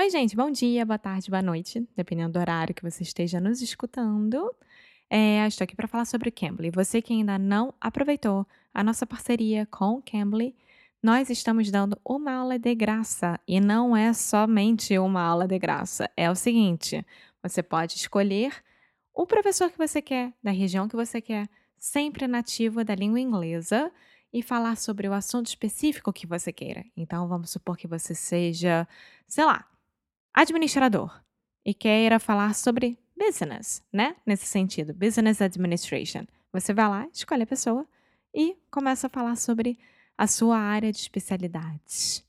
[0.00, 3.60] Oi, gente, bom dia, boa tarde, boa noite, dependendo do horário que você esteja nos
[3.60, 4.50] escutando.
[5.10, 6.70] Eh, estou aqui para falar sobre o Cambly.
[6.70, 10.56] Você que ainda não aproveitou a nossa parceria com o Cambly,
[11.02, 16.10] nós estamos dando uma aula de graça e não é somente uma aula de graça.
[16.16, 17.04] É o seguinte,
[17.42, 18.54] você pode escolher
[19.12, 21.46] o professor que você quer, da região que você quer,
[21.78, 23.92] sempre nativo da língua inglesa
[24.32, 26.86] e falar sobre o assunto específico que você queira.
[26.96, 28.88] Então, vamos supor que você seja,
[29.28, 29.66] sei lá,
[30.34, 31.22] administrador
[31.64, 34.16] e queira falar sobre business, né?
[34.24, 36.26] Nesse sentido, business administration.
[36.52, 37.86] Você vai lá, escolhe a pessoa
[38.34, 39.78] e começa a falar sobre
[40.16, 42.24] a sua área de especialidade.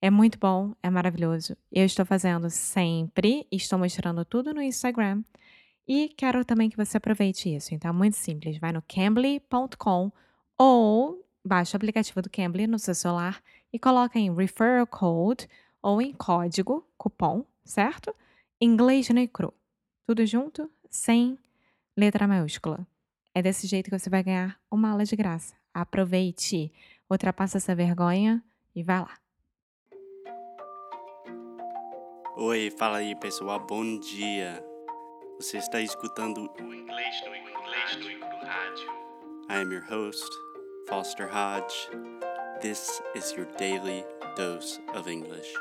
[0.00, 1.56] É muito bom, é maravilhoso.
[1.72, 5.22] Eu estou fazendo sempre, estou mostrando tudo no Instagram
[5.88, 7.74] e quero também que você aproveite isso.
[7.74, 8.58] Então, é muito simples.
[8.58, 10.12] Vai no cambly.com
[10.58, 13.42] ou baixa o aplicativo do Cambly no seu celular
[13.72, 15.48] e coloca em referral code
[15.82, 18.14] ou em código, cupom, certo?
[18.60, 19.52] Inglês no cru.
[20.06, 21.38] Tudo junto, sem
[21.96, 22.86] letra maiúscula.
[23.34, 25.54] É desse jeito que você vai ganhar uma aula de graça.
[25.72, 26.72] Aproveite,
[27.10, 28.42] ultrapassa essa vergonha
[28.74, 29.18] e vai lá.
[32.36, 34.64] Oi, fala aí pessoal, bom dia.
[35.36, 38.88] Você está escutando o Inglês no Inglês no Icru Rádio.
[39.50, 40.30] I am your host,
[40.88, 41.88] Foster Hodge.
[42.60, 44.04] This is your daily
[44.36, 45.52] dose of English.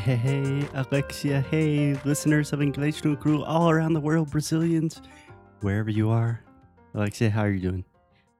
[0.00, 1.42] Hey, hey, Alexia.
[1.50, 5.02] Hey, listeners of English no Cru all around the world, Brazilians,
[5.60, 6.42] wherever you are.
[6.94, 7.84] Alexia, how are you doing?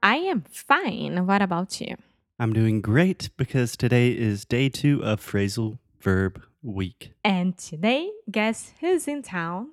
[0.02, 1.26] I am fine.
[1.26, 1.96] What about you?
[2.38, 7.12] I'm doing great because today is day two of phrasal verb week.
[7.22, 9.72] And today, guess who's in town?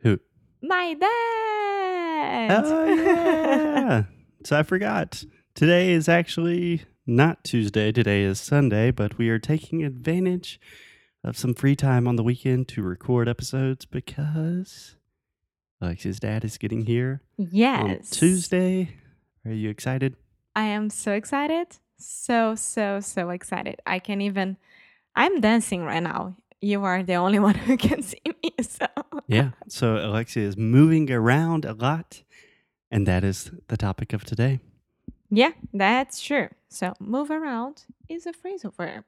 [0.00, 0.18] Who?
[0.60, 2.64] My dad!
[2.64, 4.02] Oh, yeah.
[4.44, 5.22] so I forgot.
[5.54, 7.92] Today is actually not Tuesday.
[7.92, 10.58] Today is Sunday, but we are taking advantage
[11.22, 14.96] of some free time on the weekend to record episodes because
[15.80, 18.10] Alexia's dad is getting here yes.
[18.10, 18.96] Tuesday.
[19.44, 20.16] Are you excited?
[20.56, 21.66] I am so excited.
[21.98, 23.80] So, so, so excited.
[23.86, 24.56] I can even,
[25.14, 26.36] I'm dancing right now.
[26.60, 28.52] You are the only one who can see me.
[28.62, 28.86] So,
[29.26, 29.50] Yeah.
[29.68, 32.22] So Alexia is moving around a lot,
[32.90, 34.60] and that is the topic of today.
[35.30, 36.48] yeah, that's true.
[36.68, 39.04] So, move around is a phrasal verb.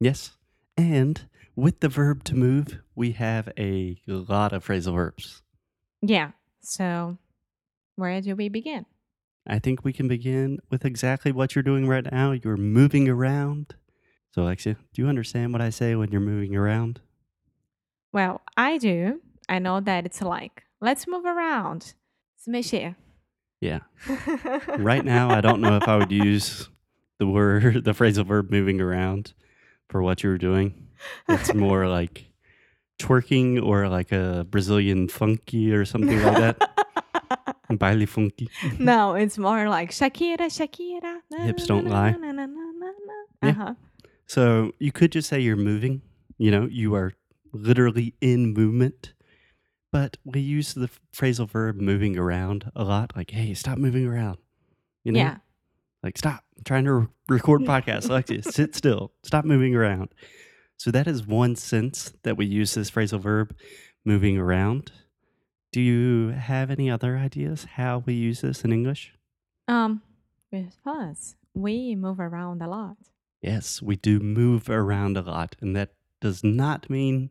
[0.00, 0.32] Yes.
[0.76, 5.42] And with the verb to move, we have a lot of phrasal verbs.
[6.02, 6.32] Yeah.
[6.60, 7.18] So,
[7.96, 8.84] where do we begin?
[9.46, 12.32] I think we can begin with exactly what you're doing right now.
[12.32, 13.74] You're moving around.
[14.32, 17.00] So, Alexia, do you understand what I say when you're moving around?
[18.12, 19.20] Well, I do.
[19.48, 21.94] I know that it's like, let's move around.
[22.36, 22.96] Se mexer.
[23.60, 23.80] Yeah.
[24.78, 26.68] Right now, I don't know if I would use
[27.18, 29.32] the word, the phrasal verb moving around
[29.88, 30.74] for what you were doing.
[31.28, 32.24] It's more like
[32.98, 36.56] twerking or like a Brazilian funky or something like that.
[37.78, 38.48] Baile funky.
[38.78, 41.20] no, it's more like Shakira, Shakira.
[41.30, 42.10] na, Hips don't na, lie.
[42.12, 42.46] na.
[43.42, 43.50] Yeah.
[43.50, 43.74] Uh-huh.
[44.26, 46.00] So you could just say you're moving,
[46.38, 47.12] you know, you are
[47.52, 49.12] literally in movement.
[49.92, 53.12] But we use the phrasal verb moving around a lot.
[53.16, 54.38] Like, hey, stop moving around.
[55.04, 55.20] You know?
[55.20, 55.36] Yeah.
[56.06, 56.44] Like, stop.
[56.56, 58.08] I'm trying to re- record podcast.
[58.08, 59.10] Alexia, sit still.
[59.24, 60.14] Stop moving around.
[60.76, 63.56] So that is one sense that we use this phrasal verb,
[64.04, 64.92] moving around.
[65.72, 69.14] Do you have any other ideas how we use this in English?
[69.66, 70.00] Um,
[70.52, 72.96] with us, we move around a lot.
[73.42, 77.30] Yes, we do move around a lot, and that does not mean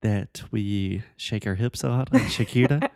[0.00, 2.88] that we shake our hips a lot like Shakira,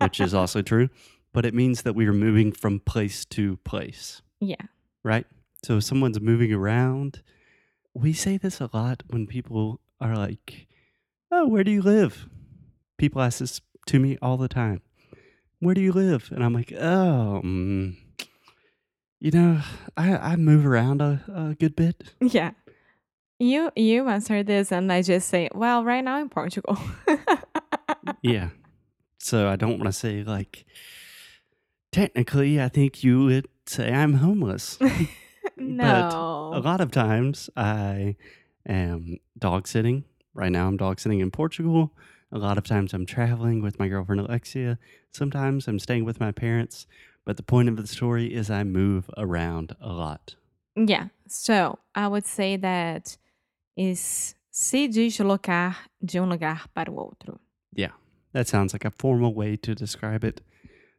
[0.00, 0.88] which is also true,
[1.32, 4.66] but it means that we are moving from place to place, yeah.
[5.02, 5.26] right?
[5.64, 7.22] So if someone's moving around,
[7.94, 10.66] we say this a lot when people are like,
[11.30, 12.26] "Oh, where do you live?"
[12.98, 14.82] People ask this to me all the time.
[15.60, 16.30] Where do you live?
[16.32, 17.96] And I'm like, "Oh, mm,
[19.20, 19.60] you know,
[19.96, 22.52] I, I move around a, a good bit." Yeah.
[23.38, 26.78] You you answer this and I just say, well, right now in Portugal.
[28.22, 28.50] Yeah.
[29.18, 30.64] So I don't want to say like
[31.90, 34.78] technically I think you would say I'm homeless.
[35.56, 36.50] no.
[36.54, 38.16] A lot of times I
[38.66, 40.04] am dog sitting.
[40.34, 41.92] Right now I'm dog sitting in Portugal.
[42.30, 44.78] A lot of times I'm traveling with my girlfriend Alexia.
[45.12, 46.86] Sometimes I'm staying with my parents.
[47.24, 50.34] But the point of the story is I move around a lot.
[50.74, 51.08] Yeah.
[51.28, 53.16] So I would say that
[53.76, 57.38] is Se deslocar de um lugar para o outro.
[57.74, 57.92] Yeah,
[58.34, 60.42] that sounds like a formal way to describe it.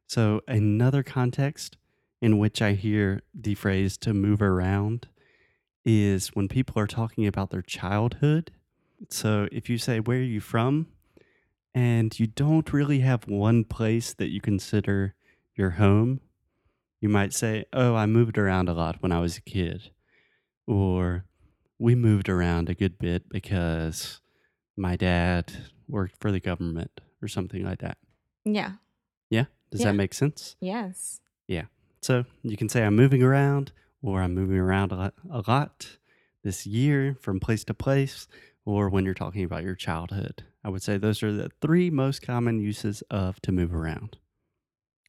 [0.08, 1.78] So, another context
[2.24, 5.08] in which I hear the phrase to move around
[5.84, 8.50] is when people are talking about their childhood.
[9.10, 10.88] So, if you say, Where are you from?
[11.76, 15.16] and you don't really have one place that you consider
[15.56, 16.22] your home,
[17.02, 19.92] you might say, Oh, I moved around a lot when I was a kid.
[20.66, 21.26] Or
[21.78, 24.22] we moved around a good bit because
[24.78, 25.52] my dad
[25.90, 27.98] worked for the government or something like that.
[28.46, 28.74] Yeah.
[29.30, 29.46] Yeah?
[29.72, 29.88] Does Yeah.
[29.88, 30.56] that make sense?
[30.62, 31.20] Yes.
[32.04, 33.72] So you can say I'm moving around
[34.02, 35.98] or I'm moving around a lot, a lot
[36.44, 38.28] this year from place to place
[38.66, 40.44] or when you're talking about your childhood.
[40.64, 44.18] I would say those are the three most common uses of to move around.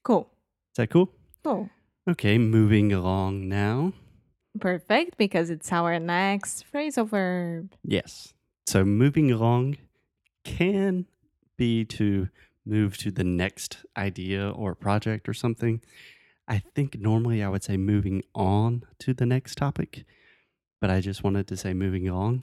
[0.04, 0.30] Cool.
[0.72, 1.10] Is that cool?
[1.42, 1.68] Cool.
[2.08, 3.92] Okay, moving along now.
[4.60, 7.72] Perfect because it's our next phrasal verb.
[7.82, 8.34] Yes.
[8.66, 9.78] So moving along
[10.44, 11.06] can
[11.56, 12.28] be to
[12.66, 15.80] move to the next idea or project or something.
[16.46, 20.04] I think normally I would say moving on to the next topic,
[20.80, 22.42] but I just wanted to say moving along.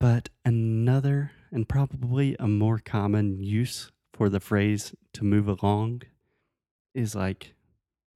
[0.00, 6.02] But another and probably a more common use for the phrase to move along
[6.94, 7.54] is like,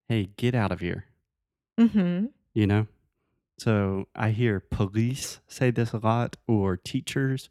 [0.08, 1.06] hey, get out of here,
[1.81, 2.26] Mm-hmm.
[2.54, 2.87] you know?
[3.58, 7.49] So I hear police say this a lot, or teachers,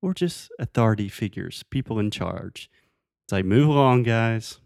[0.00, 2.70] or just authority figures, people in charge.
[3.24, 4.60] It's like, move along, guys.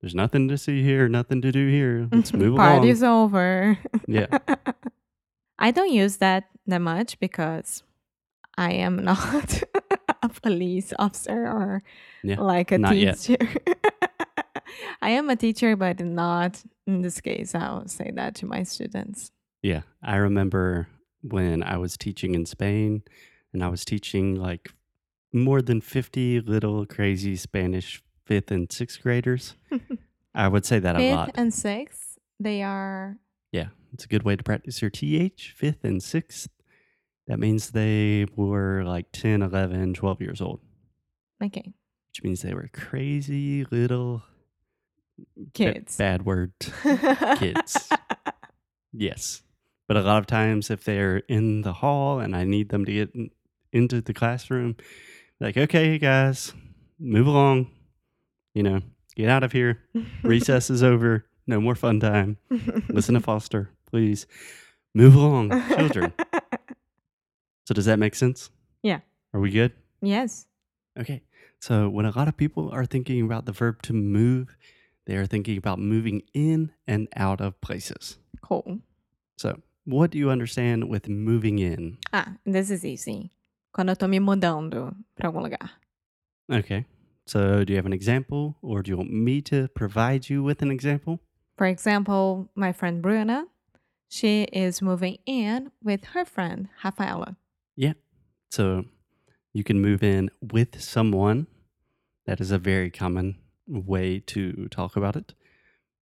[0.00, 2.08] There's nothing to see here, nothing to do here.
[2.12, 2.78] Let's move along.
[2.78, 3.78] Party's over.
[4.06, 4.38] Yeah.
[5.58, 7.82] I don't use that that much because
[8.58, 9.62] I am not
[10.22, 11.82] a police officer or
[12.22, 13.38] Yeah, like a teacher.
[15.00, 17.54] I am a teacher, but not in this case.
[17.54, 19.30] I'll say that to my students.
[19.62, 19.82] Yeah.
[20.02, 20.88] I remember
[21.22, 23.02] when I was teaching in Spain
[23.52, 24.70] and I was teaching like
[25.32, 29.54] more than 50 little crazy Spanish fifth and sixth graders.
[30.34, 31.26] I would say that a lot.
[31.26, 33.16] Fifth and sixth, they are
[33.52, 36.48] Yeah, it's a good way to practice your TH, fifth and sixth.
[37.26, 40.60] That means they were like 10, 11, 12 years old,
[41.42, 41.72] okay.
[42.10, 44.22] which means they were crazy little
[45.54, 45.96] Kids.
[45.96, 46.52] bad word.
[47.38, 47.88] kids.
[48.92, 49.42] Yes.
[49.88, 52.92] But a lot of times, if they're in the hall and I need them to
[52.92, 53.30] get in,
[53.72, 54.76] into the classroom,
[55.40, 56.52] like, okay, guys,
[56.98, 57.70] move along.
[58.56, 58.80] You know,
[59.14, 59.82] get out of here.
[60.22, 61.26] Recess is over.
[61.46, 62.38] No more fun time.
[62.88, 64.26] Listen to Foster, please.
[64.94, 66.12] Move along, children.
[67.68, 68.48] So, does that make sense?
[68.84, 69.00] Yeah.
[69.34, 69.72] Are we good?
[70.00, 70.46] yes.
[70.96, 71.22] Okay.
[71.60, 74.56] So, when a lot of people are thinking about the verb to move,
[75.06, 78.18] they are thinking about moving in and out of places.
[78.40, 78.78] Cool.
[79.36, 81.98] So, what do you understand with moving in?
[82.12, 83.32] Ah, this is easy.
[83.74, 85.70] Quando eu tô me mudando pra algum lugar.
[86.48, 86.84] Okay.
[87.26, 90.62] So, do you have an example or do you want me to provide you with
[90.62, 91.20] an example?
[91.58, 93.46] For example, my friend Bruna,
[94.08, 97.36] she is moving in with her friend Rafaela.
[97.74, 97.94] Yeah.
[98.50, 98.84] So,
[99.52, 101.48] you can move in with someone.
[102.26, 105.34] That is a very common way to talk about it.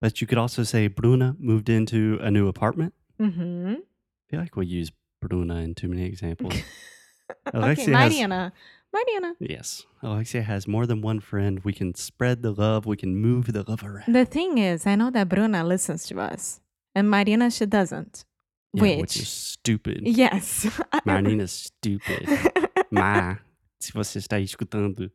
[0.02, 2.92] But you could also say Bruna moved into a new apartment.
[3.18, 3.74] Mm-hmm.
[3.76, 4.92] I feel like we use
[5.22, 6.52] Bruna in too many examples.
[7.48, 8.52] okay, Alexia has-
[8.94, 9.24] Mariana.
[9.24, 9.36] Mariana.
[9.40, 9.86] yes.
[10.02, 11.60] Alexia has more than one friend.
[11.64, 12.86] We can spread the love.
[12.86, 14.12] We can move the love around.
[14.14, 16.60] The thing is, I know that Bruna listens to us,
[16.94, 18.24] and Marina, she doesn't.
[18.72, 20.02] Yeah, which, which is stupid.
[20.04, 20.66] yes,
[21.04, 22.28] Marina's stupid.
[22.90, 23.36] Ma,
[23.80, 25.10] se você está escutando,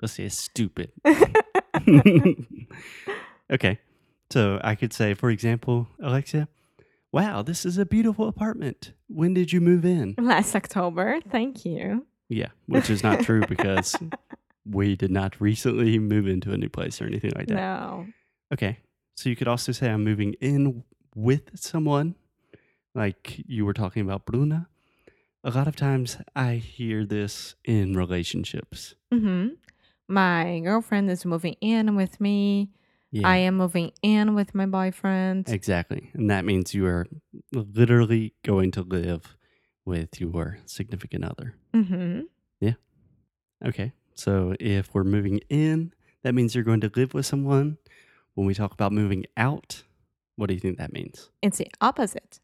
[0.00, 0.90] você é stupid.
[3.52, 3.78] okay.
[4.30, 6.48] So I could say, for example, Alexia,
[7.12, 8.92] wow, this is a beautiful apartment.
[9.08, 10.14] When did you move in?
[10.18, 12.06] Last October, thank you.
[12.34, 13.96] Yeah, which is not true because
[14.68, 17.54] we did not recently move into a new place or anything like that.
[17.54, 18.06] No.
[18.52, 18.78] Okay.
[19.16, 20.82] So you could also say I'm moving in
[21.14, 22.16] with someone,
[22.94, 24.68] like you were talking about Bruna.
[25.44, 28.94] A lot of times I hear this in relationships.
[29.12, 29.48] hmm
[30.08, 32.70] My girlfriend is moving in with me.
[33.12, 33.28] Yeah.
[33.28, 35.48] I am moving in with my boyfriend.
[35.48, 36.10] Exactly.
[36.14, 37.06] And that means you are
[37.52, 39.36] literally going to live
[39.84, 41.54] with your significant other.
[41.74, 42.20] Hmm
[42.60, 42.74] Yeah.
[43.66, 43.92] Okay.
[44.14, 47.78] So if we're moving in, that means you're going to live with someone.
[48.34, 49.82] When we talk about moving out,
[50.36, 51.30] what do you think that means?
[51.42, 52.40] It's the opposite.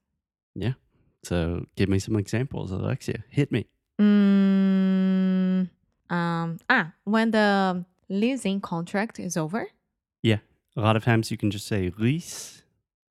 [0.54, 0.74] Yeah.
[1.22, 3.24] So give me some examples, Alexia.
[3.28, 3.66] Hit me.
[4.00, 5.68] Mm,
[6.08, 9.68] um, ah, when the leasing contract is over.
[10.22, 10.38] Yeah.
[10.76, 12.62] A lot of times you can just say lease.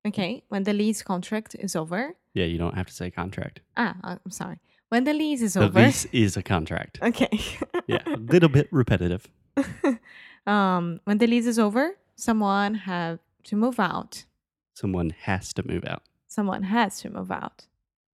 [0.06, 2.14] Okay, when the lease contract is over.
[2.32, 3.60] Yeah, you don't have to say contract.
[3.76, 4.58] Ah, uh, I'm sorry.
[4.90, 5.80] When the lease is The over.
[5.80, 6.98] lease is a contract.
[7.10, 7.30] Okay.
[7.86, 9.28] Yeah, a little bit repetitive.
[10.46, 14.24] um, when the lease is over, someone have to move out.
[14.74, 16.02] Someone has to move out.
[16.28, 17.66] Someone has to move out.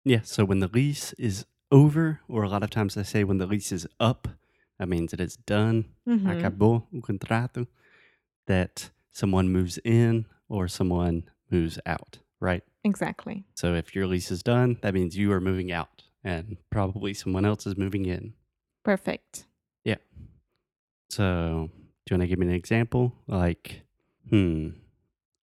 [0.05, 3.39] Yeah, so when the lease is over, or a lot of times they say when
[3.39, 4.29] the lease is up,
[4.79, 5.87] that means it is done.
[6.07, 6.27] Mhm.
[6.27, 7.67] Acabou o contrato.
[8.47, 12.63] That someone moves in or someone moves out, right?
[12.85, 13.45] Exactly.
[13.55, 17.45] So if your lease is done, that means you are moving out and probably someone
[17.45, 18.35] else is moving in.
[18.85, 19.47] Perfect.
[19.85, 19.97] Yeah.
[21.11, 23.15] So do you want to give me an example?
[23.27, 23.83] Like,
[24.29, 24.71] hmm,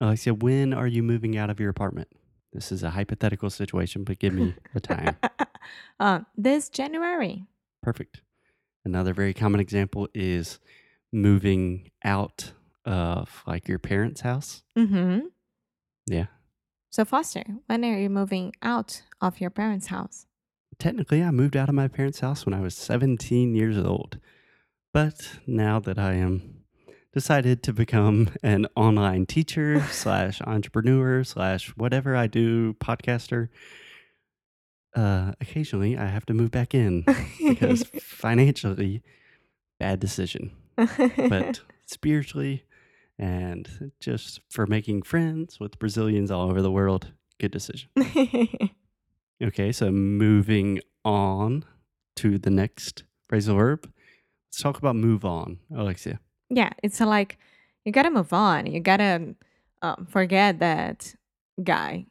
[0.00, 2.08] Alexia, when are you moving out of your apartment?
[2.52, 5.16] This is a hypothetical situation, but give me a time.
[6.00, 7.46] uh, this January.
[7.82, 8.20] Perfect.
[8.84, 10.58] Another very common example is
[11.12, 12.52] moving out
[12.84, 14.62] of like your parents' house.
[14.76, 15.20] Mm-hmm.
[16.06, 16.26] Yeah.
[16.90, 20.26] So Foster, when are you moving out of your parents' house?
[20.82, 24.18] Technically, I moved out of my parents' house when I was 17 years old.
[24.92, 26.64] But now that I am
[27.12, 33.48] decided to become an online teacher slash entrepreneur slash whatever I do, podcaster,
[34.96, 37.04] uh, occasionally I have to move back in
[37.38, 39.04] because financially,
[39.78, 40.50] bad decision.
[40.76, 42.64] But spiritually
[43.20, 47.88] and just for making friends with Brazilians all over the world, good decision.
[49.42, 51.64] Okay, so moving on
[52.16, 53.90] to the next phrasal verb.
[54.48, 56.20] Let's talk about move on, Alexia.
[56.50, 57.38] yeah, it's a, like
[57.84, 58.66] you gotta move on.
[58.66, 59.34] You gotta
[59.80, 61.14] um, forget that
[61.62, 62.06] guy.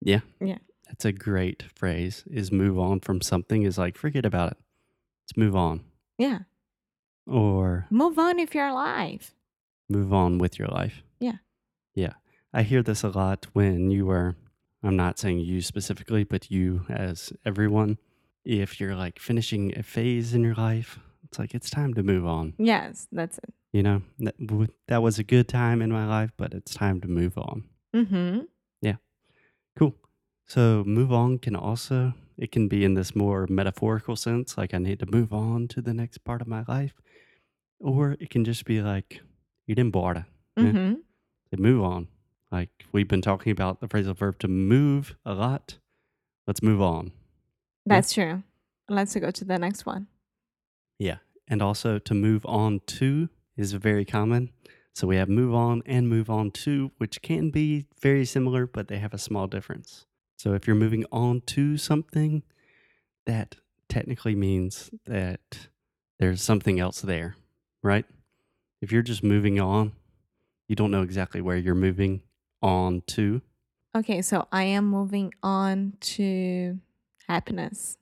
[0.00, 0.20] Yeah.
[0.40, 0.58] Yeah.
[0.86, 2.24] That's a great phrase.
[2.30, 4.58] Is move on from something is like forget about it.
[5.24, 5.80] Let's move on.
[6.18, 6.40] Yeah,
[7.26, 9.32] Or move on if you're alive.
[9.88, 11.02] move on with your life.
[11.20, 11.38] Yeah.
[11.94, 12.12] Yeah.
[12.52, 14.36] I hear this a lot when you are
[14.84, 17.98] I'm not saying you specifically, but you as everyone.
[18.44, 22.26] If you're like finishing a phase in your life, it's like it's time to move
[22.26, 22.52] on.
[22.58, 23.54] Yes, that's it.
[23.72, 27.00] You know, that, w- that was a good time in my life, but it's time
[27.00, 27.64] to move on.
[27.94, 28.40] Mm-hmm.
[28.82, 28.96] Yeah.
[29.78, 29.94] Cool.
[30.46, 34.78] So move on can also it can be in this more metaphorical sense, like I
[34.78, 36.94] need to move on to the next part of my life,
[37.80, 39.20] or it can just be like
[39.66, 40.26] ir embora,
[40.56, 40.64] Yeah.
[40.64, 40.94] Mm-hmm.
[41.52, 42.08] to move on.
[42.54, 45.78] Like we've been talking about the phrasal verb to move a lot.
[46.46, 47.10] Let's move on.
[47.84, 48.44] That's true.
[48.88, 50.06] Let's go to the next one.
[51.00, 51.16] Yeah.
[51.48, 54.50] And also to move on to is very common.
[54.94, 58.86] So we have move on and move on to, which can be very similar, but
[58.86, 60.06] they have a small difference.
[60.38, 62.44] So if you're moving on to something,
[63.26, 63.56] that
[63.88, 65.66] technically means that
[66.20, 67.34] there's something else there,
[67.82, 68.04] right?
[68.80, 69.90] If you're just moving on,
[70.68, 72.22] you don't know exactly where you're moving
[72.64, 73.42] on to.
[73.96, 76.78] Okay, so I am moving on to
[77.28, 77.96] happiness.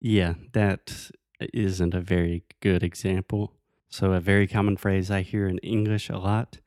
[0.00, 1.10] Yeah, that
[1.52, 3.54] isn't a very good example.
[3.88, 6.58] So, a very common phrase I hear in English a lot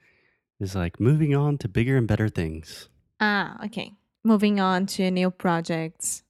[0.60, 2.90] is like moving on to bigger and better things.
[3.20, 3.94] Ah, okay.
[4.24, 6.24] Moving on to new projects.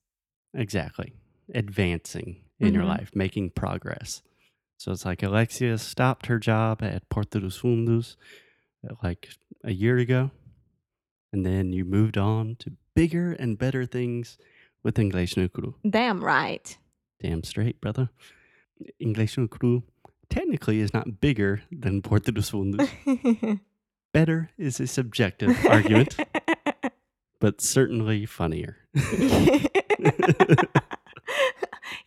[0.53, 1.13] Exactly.
[1.53, 2.87] Advancing in your Mhm.
[2.97, 4.21] life, making progress.
[4.77, 8.15] So, it's like Alexia stopped her job at Porta dos Fundos
[9.03, 9.29] like
[9.63, 10.31] a year ago,
[11.31, 14.37] and then you moved on to bigger and better things
[14.83, 15.75] with English no Cru.
[15.87, 16.77] Damn right.
[17.21, 18.09] Damn straight, brother.
[18.99, 19.83] English no Cru
[20.29, 22.89] technically is not bigger than Porta dos Fundos.
[24.13, 26.17] Better is a subjective argument,
[27.39, 28.77] but certainly funnier.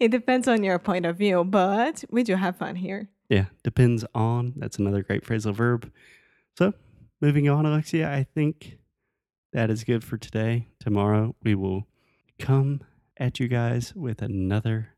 [0.00, 3.08] it depends on your point of view, but we do have fun here.
[3.28, 4.54] yeah, depends on.
[4.56, 5.92] That's another great phrasal verb.
[6.58, 6.74] So,
[7.20, 8.78] moving on, Alexia, I think
[9.52, 10.68] that is good for today.
[10.80, 11.86] Tomorrow, we will
[12.38, 12.80] come
[13.16, 14.88] at you guys with another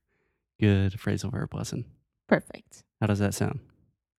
[0.61, 1.85] good phrasal verb lesson.
[2.29, 2.85] Perfect.
[3.01, 3.61] How does that sound?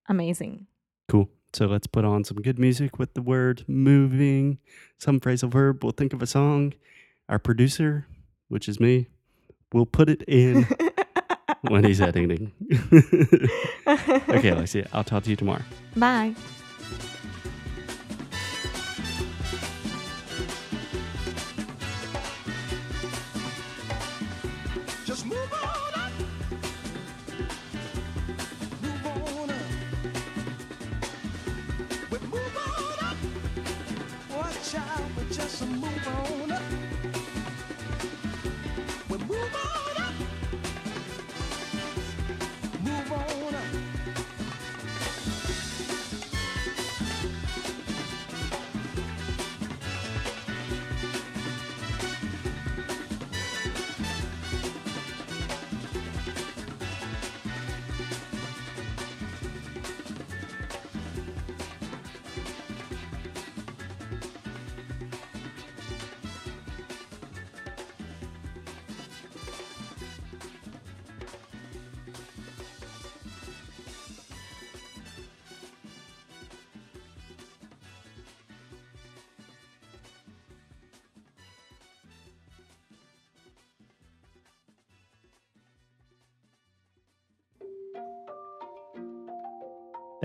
[0.07, 0.67] Amazing.
[1.07, 1.29] Cool.
[1.53, 4.59] So let's put on some good music with the word moving,
[4.99, 5.83] some phrasal verb.
[5.83, 6.73] We'll think of a song.
[7.29, 8.05] Our producer,
[8.49, 9.07] which is me,
[9.73, 10.67] will put it in
[11.61, 12.51] when he's editing.
[13.87, 15.63] okay, Alexia, I'll talk to you tomorrow.
[15.95, 16.35] Bye.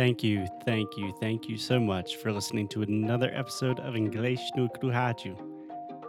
[0.00, 4.40] Thank you, thank you, thank you so much for listening to another episode of English
[4.56, 5.36] no Rádio.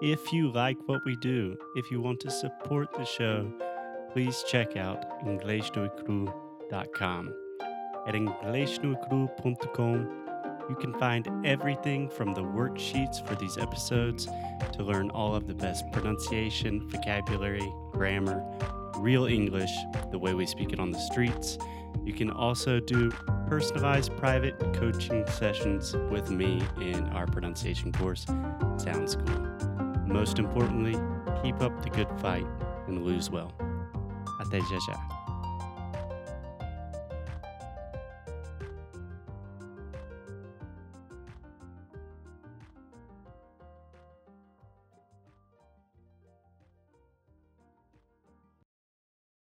[0.01, 3.51] If you like what we do, if you want to support the show,
[4.13, 7.33] please check out inglesnocru.com.
[8.07, 10.09] At inglesnocru.com,
[10.69, 14.25] you can find everything from the worksheets for these episodes
[14.71, 18.41] to learn all of the best pronunciation, vocabulary, grammar,
[18.99, 19.73] real English,
[20.11, 21.57] the way we speak it on the streets.
[22.05, 23.11] You can also do
[23.51, 28.25] personalized private coaching sessions with me in our pronunciation course,
[28.77, 29.45] Sound School.
[30.07, 30.95] Most importantly,
[31.43, 32.47] keep up the good fight
[32.87, 33.51] and lose well.
[34.39, 35.20] Até já já.